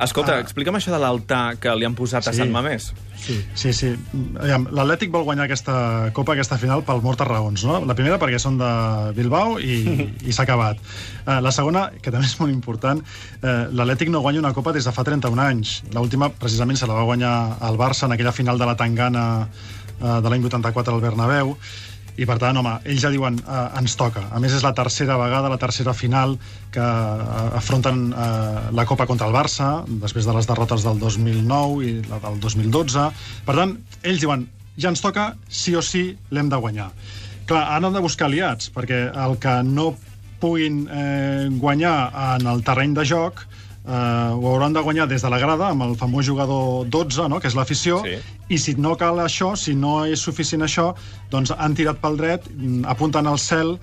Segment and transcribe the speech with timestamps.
[0.00, 0.40] Escolta, Ah.
[0.40, 2.38] explica'm això de l'altar que li han posat a Sí.
[2.38, 2.92] Sant Mamés.
[3.20, 3.72] Sí, sí.
[3.76, 3.90] sí.
[4.72, 7.64] L'Atlètic vol guanyar aquesta Copa, aquesta final, per moltes raons.
[7.68, 7.80] No?
[7.84, 8.70] La primera perquè són de
[9.16, 10.78] Bilbao i, i s'ha acabat.
[11.26, 13.02] Eh, la segona, que també és molt important,
[13.42, 15.82] eh, l'Atlètic no guanya una Copa des de fa 31 anys.
[15.92, 19.26] L'última, precisament, se la va guanyar el Barça en aquella final de la Tangana
[20.00, 21.56] eh, de l'any 84 al Bernabéu.
[22.16, 24.26] I, per tant, home, ells ja diuen eh, ens toca.
[24.34, 26.36] A més, és la tercera vegada, la tercera final
[26.74, 29.70] que eh, afronten eh, la Copa contra el Barça,
[30.02, 33.08] després de les derrotes del 2009 i la del 2012.
[33.46, 34.46] Per tant, ells diuen
[34.80, 36.90] ja ens toca, sí o sí, l'hem de guanyar.
[37.50, 39.92] Clar, han de buscar aliats, perquè el que no
[40.40, 41.96] puguin eh, guanyar
[42.36, 43.42] en el terreny de joc
[43.86, 43.92] eh,
[44.34, 47.48] ho hauran de guanyar des de la grada amb el famós jugador 12, no?, que
[47.48, 48.18] és l'afició, Sí.
[48.48, 50.94] i si no cal això, si no és suficient això,
[51.30, 53.78] doncs han tirat pel dret, mm, apunten al cel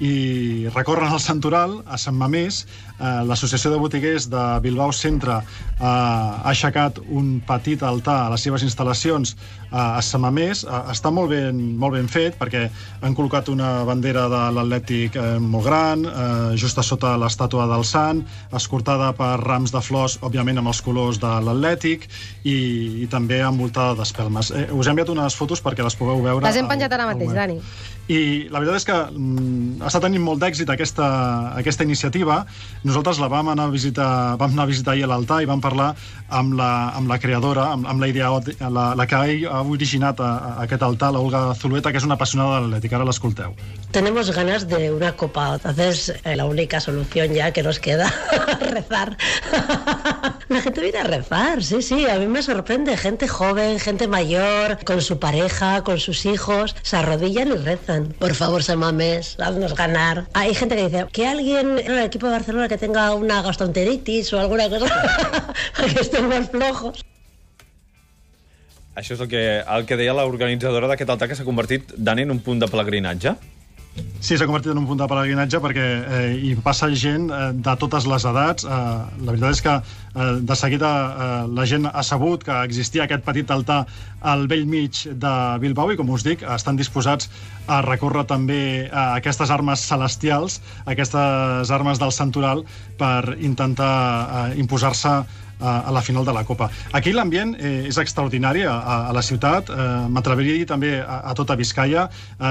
[0.00, 2.62] i recorren al Santoral, a Sant Mamés.
[2.98, 8.44] Eh, L'Associació de Botiguers de Bilbao Centre eh, ha aixecat un petit altar a les
[8.46, 10.64] seves instal·lacions eh, a Sant Mamés.
[10.64, 12.68] Eh, està molt ben, molt ben fet perquè
[13.02, 17.84] han col·locat una bandera de l'Atlètic eh, molt gran, eh, just a sota l'estàtua del
[17.86, 22.08] Sant, escortada per rams de flors, òbviament amb els colors de l'Atlètic,
[22.44, 22.56] i,
[23.04, 24.52] i també envoltada d'espelmes.
[24.56, 26.44] Eh, us he enviat unes fotos perquè les pugueu veure.
[26.46, 27.34] Les hem penjat ara mateix.
[27.36, 27.58] Dani.
[28.10, 31.06] I la veritat és que mm, està tenint molt d'èxit aquesta,
[31.58, 32.40] aquesta iniciativa.
[32.82, 34.08] Nosaltres la vam anar a visitar,
[34.40, 35.92] vam anar a visitar ahir a l'altar i vam parlar
[36.28, 38.32] amb la, amb la creadora, amb, amb la idea,
[38.66, 42.58] la, la que ha originat a, a aquest altar, l'Olga Zulueta, que és una apassionada
[42.58, 42.96] de l'Atlètic.
[42.98, 43.54] Ara l'escolteu.
[43.92, 48.12] Tenemos ganas de una copa, entonces eh, la única solución ya que nos queda
[48.60, 49.16] rezar.
[50.52, 54.84] La gente viene a rezar, sí, sí, a mí me sorprende, gente joven, gente mayor,
[54.84, 58.14] con su pareja, con sus hijos, se arrodillan y rezan.
[58.18, 60.26] Por favor, Samames, haznos ganar.
[60.34, 64.30] Hay gente que dice que alguien en el equipo de Barcelona que tenga una gastroenteritis
[64.34, 64.88] o alguna cosa,
[65.74, 67.02] para que estemos flojos.
[68.94, 72.36] Això és el que, el que deia l'organitzadora d'aquest altar que s'ha convertit, Dani, en
[72.36, 73.38] un punt de pelegrinatge.
[74.22, 77.72] Sí, s'ha convertit en un punt de pelegrinatge perquè eh, hi passa gent eh, de
[77.80, 78.62] totes les edats.
[78.62, 78.76] Eh,
[79.26, 83.26] la veritat és que eh, de seguida eh, la gent ha sabut que existia aquest
[83.26, 83.80] petit altar
[84.22, 85.34] al vell mig de
[85.64, 87.32] Bilbao i, com us dic, estan disposats
[87.66, 88.62] a recórrer també
[88.92, 92.62] a aquestes armes celestials, aquestes armes del Santoral,
[93.02, 95.18] per intentar eh, imposar-se
[95.62, 96.70] a a la final de la Copa.
[96.92, 101.20] Aquí l'ambient eh, és extraordinari a, a, la ciutat, eh, m'atreviria a dir també a,
[101.30, 102.08] a tota Vizcaya.
[102.38, 102.46] Eh,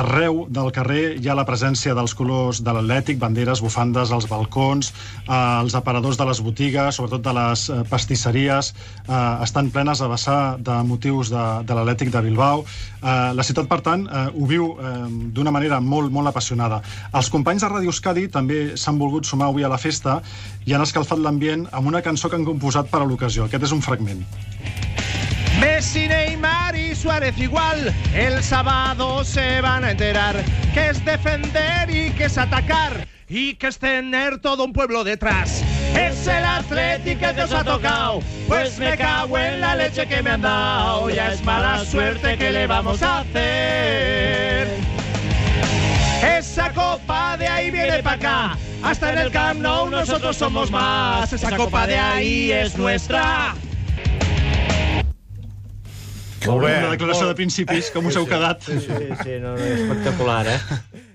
[0.00, 4.92] arreu del carrer hi ha la presència dels colors de l'Atlètic, banderes, bufandes, als balcons,
[5.26, 8.72] eh, els aparadors de les botigues, sobretot de les eh, pastisseries,
[9.06, 12.64] eh, estan plenes a vessar de motius de, de l'Atlètic de Bilbao.
[12.64, 14.94] Eh, la ciutat, per tant, eh, ho viu eh,
[15.36, 16.82] d'una manera molt, molt apassionada.
[17.12, 20.20] Els companys de Ràdio Euskadi també s'han volgut sumar avui a la festa
[20.66, 23.46] i han escalfat l'ambient amb una cançó que han composat per a l'ocasió.
[23.46, 24.24] Aquest és un fragment.
[25.60, 27.92] Messi, Neymar y Suárez igual.
[28.14, 33.68] El sábado se van a enterar que es defender y que es atacar y que
[33.68, 35.62] es tener todo un pueblo detrás.
[35.94, 40.30] Es el Atlético que os ha tocado, pues me cago en la leche que me
[40.30, 41.10] han dado.
[41.10, 44.68] Ya es mala suerte que le vamos a hacer.
[46.70, 48.58] Esa copa de ahí viene para acá.
[48.82, 51.32] Hasta en el Camp Nou nosotros somos más.
[51.32, 53.56] Esa copa de ahí es nuestra.
[56.46, 56.78] Molt bé.
[56.78, 58.62] Una declaració de principis, com us heu quedat.
[58.62, 60.60] Sí, sí, no, no, espectacular, eh?